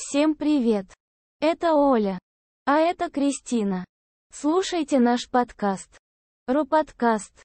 Всем 0.00 0.36
привет! 0.36 0.86
Это 1.40 1.74
Оля. 1.74 2.20
А 2.66 2.78
это 2.78 3.10
Кристина. 3.10 3.84
Слушайте 4.32 5.00
наш 5.00 5.28
подкаст. 5.28 5.98
Руподкаст. 6.46 7.42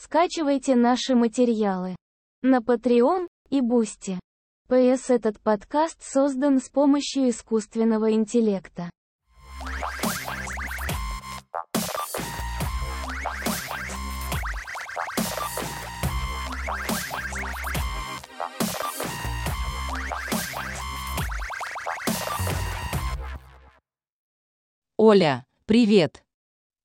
Скачивайте 0.00 0.74
наши 0.74 1.14
материалы. 1.14 1.94
На 2.42 2.58
Patreon 2.58 3.28
и 3.50 3.60
Boosty. 3.60 4.18
PS 4.66 5.10
этот 5.10 5.40
подкаст 5.40 6.02
создан 6.02 6.58
с 6.58 6.70
помощью 6.70 7.28
искусственного 7.28 8.10
интеллекта. 8.10 8.90
Оля, 25.04 25.46
привет! 25.66 26.24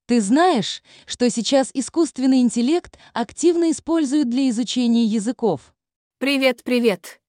Ты 0.08 0.22
знаешь, 0.22 0.82
что 1.06 1.30
сейчас 1.30 1.70
искусственный 1.76 2.42
интеллект 2.42 2.98
активно 3.14 3.70
используют 3.70 4.28
для 4.28 4.50
изучения 4.50 5.04
языков? 5.06 5.72
Привет, 6.18 6.64
привет. 6.64 7.22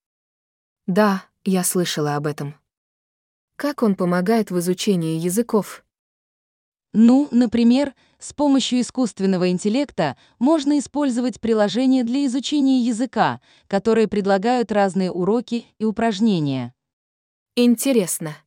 Да, 0.87 1.27
я 1.45 1.63
слышала 1.63 2.17
об 2.17 2.27
этом. 2.27 2.55
Как 3.57 3.83
он 3.83 3.97
помогает 3.97 4.51
в 4.51 4.59
изучении 4.61 5.19
языков? 5.19 5.85
Ну, 6.95 7.29
например, 7.33 7.95
с 8.19 8.33
помощью 8.33 8.81
искусственного 8.81 9.51
интеллекта 9.51 10.17
можно 10.39 10.79
использовать 10.79 11.39
приложения 11.39 12.03
для 12.03 12.25
изучения 12.25 12.81
языка, 12.81 13.43
которые 13.67 14.09
предлагают 14.09 14.73
разные 14.73 15.13
уроки 15.13 15.67
и 15.79 15.85
упражнения. 15.85 16.73
Интересно. 17.57 18.39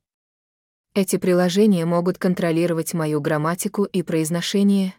Эти 0.94 1.16
приложения 1.16 1.86
могут 1.86 2.18
контролировать 2.18 2.94
мою 2.94 3.22
грамматику 3.22 3.86
и 3.86 4.04
произношение? 4.04 4.94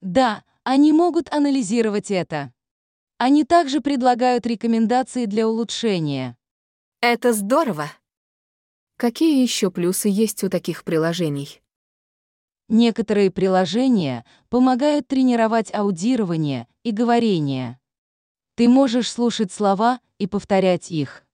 Да, 0.00 0.44
они 0.62 0.92
могут 0.92 1.30
анализировать 1.30 2.10
это. 2.10 2.54
Они 3.18 3.44
также 3.44 3.82
предлагают 3.82 4.46
рекомендации 4.46 5.26
для 5.26 5.46
улучшения. 5.46 6.38
Это 7.02 7.34
здорово. 7.34 7.92
Какие 8.96 9.42
еще 9.42 9.70
плюсы 9.70 10.08
есть 10.08 10.42
у 10.42 10.48
таких 10.48 10.84
приложений? 10.84 11.60
Некоторые 12.68 13.30
приложения 13.30 14.24
помогают 14.48 15.06
тренировать 15.06 15.72
аудирование 15.74 16.66
и 16.82 16.92
говорение. 16.92 17.78
Ты 18.54 18.70
можешь 18.70 19.10
слушать 19.10 19.52
слова 19.52 20.00
и 20.16 20.26
повторять 20.26 20.90
их. 20.90 21.24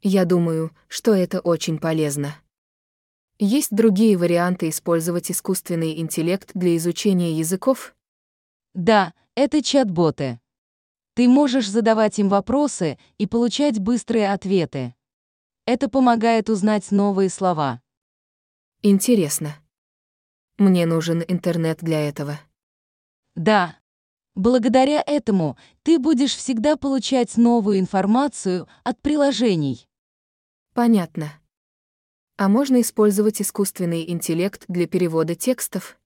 Я 0.00 0.24
думаю, 0.24 0.74
что 0.88 1.12
это 1.12 1.40
очень 1.40 1.78
полезно. 1.78 2.34
Есть 3.42 3.74
другие 3.74 4.18
варианты 4.18 4.68
использовать 4.68 5.30
искусственный 5.30 5.98
интеллект 5.98 6.50
для 6.52 6.76
изучения 6.76 7.32
языков? 7.32 7.96
Да, 8.74 9.14
это 9.34 9.62
чат-боты. 9.62 10.40
Ты 11.14 11.26
можешь 11.26 11.66
задавать 11.66 12.18
им 12.18 12.28
вопросы 12.28 12.98
и 13.16 13.26
получать 13.26 13.78
быстрые 13.78 14.30
ответы. 14.30 14.94
Это 15.64 15.88
помогает 15.88 16.50
узнать 16.50 16.90
новые 16.90 17.30
слова. 17.30 17.80
Интересно. 18.82 19.56
Мне 20.58 20.84
нужен 20.84 21.24
интернет 21.26 21.78
для 21.80 22.06
этого. 22.06 22.38
Да. 23.36 23.78
Благодаря 24.34 25.02
этому 25.06 25.56
ты 25.82 25.98
будешь 25.98 26.36
всегда 26.36 26.76
получать 26.76 27.38
новую 27.38 27.78
информацию 27.78 28.68
от 28.84 29.00
приложений. 29.00 29.88
Понятно. 30.74 31.39
А 32.40 32.48
можно 32.48 32.80
использовать 32.80 33.42
искусственный 33.42 34.10
интеллект 34.10 34.64
для 34.66 34.86
перевода 34.86 35.34
текстов? 35.34 36.00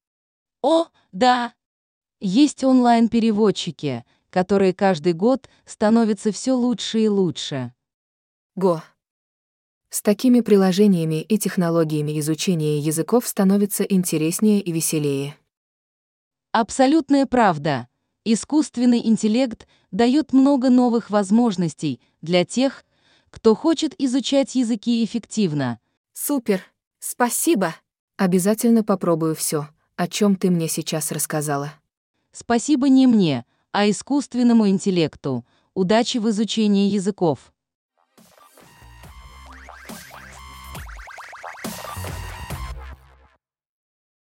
О, 0.63 0.87
да. 1.13 1.55
Есть 2.19 2.65
онлайн-переводчики, 2.65 4.05
которые 4.31 4.75
каждый 4.75 5.13
год 5.13 5.49
становятся 5.65 6.33
все 6.33 6.55
лучше 6.55 7.03
и 7.03 7.09
лучше. 7.09 7.73
Го. 8.57 8.83
С 9.91 10.03
такими 10.03 10.41
приложениями 10.41 11.23
и 11.23 11.39
технологиями 11.39 12.19
изучения 12.19 12.81
языков 12.81 13.29
становится 13.29 13.85
интереснее 13.85 14.61
и 14.61 14.73
веселее. 14.73 15.39
Абсолютная 16.51 17.27
правда. 17.27 17.87
Искусственный 18.25 19.07
интеллект 19.07 19.69
дает 19.93 20.33
много 20.33 20.69
новых 20.69 21.11
возможностей 21.11 22.01
для 22.23 22.45
тех, 22.45 22.85
кто 23.31 23.55
хочет 23.55 23.95
изучать 23.99 24.57
языки 24.57 25.05
эффективно, 25.05 25.79
Супер. 26.15 26.63
Спасибо. 27.01 27.75
Обязательно 28.17 28.85
попробую 28.85 29.35
все, 29.35 29.69
о 29.97 30.09
чем 30.09 30.37
ты 30.37 30.49
мне 30.49 30.69
сейчас 30.69 31.11
рассказала. 31.13 31.75
Спасибо 32.33 32.89
не 32.89 33.07
мне, 33.07 33.45
а 33.73 33.91
искусственному 33.91 34.69
интеллекту. 34.69 35.45
Удачи 35.75 36.19
в 36.19 36.31
изучении 36.31 36.89
языков. 36.89 37.53